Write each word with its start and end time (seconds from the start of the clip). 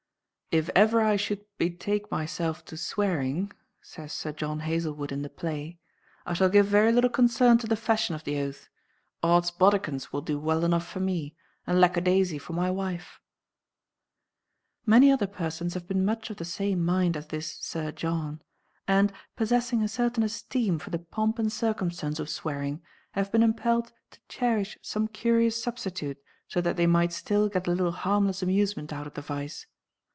"If 0.53 0.69
ever 0.75 0.99
I 0.99 1.15
should 1.15 1.45
betake 1.57 2.11
myself 2.11 2.65
to 2.65 2.75
swearing," 2.75 3.53
says 3.81 4.11
Sir 4.11 4.33
John 4.33 4.59
Hazlewood 4.59 5.13
in 5.13 5.21
the 5.21 5.29
play, 5.29 5.79
"I 6.25 6.33
shall 6.33 6.49
give 6.49 6.65
very 6.65 6.91
little 6.91 7.09
concern 7.09 7.57
to 7.59 7.67
the 7.67 7.77
fashion 7.77 8.15
of 8.15 8.25
the 8.25 8.37
oath. 8.39 8.67
Odd's 9.23 9.49
bodikins 9.49 10.11
will 10.11 10.19
do 10.19 10.37
well 10.37 10.65
enough 10.65 10.85
for 10.85 10.99
me, 10.99 11.37
and 11.65 11.79
lack 11.79 11.95
a 11.95 12.01
daisy 12.01 12.37
for 12.37 12.51
my 12.51 12.69
wife." 12.69 13.21
Many 14.85 15.09
other 15.09 15.25
persons 15.25 15.73
have 15.73 15.87
been 15.87 16.03
much 16.03 16.29
of 16.29 16.35
the 16.35 16.43
same 16.43 16.83
mind 16.83 17.15
as 17.15 17.27
this 17.27 17.55
Sir 17.61 17.93
John, 17.93 18.41
and, 18.89 19.13
possessing 19.37 19.81
a 19.81 19.87
certain 19.87 20.21
esteem 20.23 20.79
for 20.79 20.89
the 20.89 20.99
pomp 20.99 21.39
and 21.39 21.49
circumstance 21.49 22.19
of 22.19 22.27
swearing, 22.29 22.81
have 23.11 23.31
been 23.31 23.41
impelled 23.41 23.93
to 24.09 24.19
cherish 24.27 24.77
some 24.81 25.07
curious 25.07 25.63
substitute 25.63 26.17
so 26.49 26.59
that 26.59 26.75
they 26.75 26.87
might 26.87 27.13
still 27.13 27.47
get 27.47 27.67
a 27.67 27.71
little 27.71 27.93
harmless 27.93 28.43
amusement 28.43 28.91
out 28.91 29.07
of 29.07 29.13
the 29.13 29.21
vice. 29.21 29.65